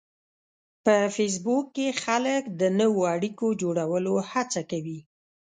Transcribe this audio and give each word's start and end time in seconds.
په 0.85 0.95
فېسبوک 1.15 1.65
کې 1.75 1.87
خلک 2.03 2.43
د 2.59 2.61
نوو 2.79 3.01
اړیکو 3.15 3.47
جوړولو 3.61 4.13
هڅه 4.31 4.61
کوي 4.71 4.99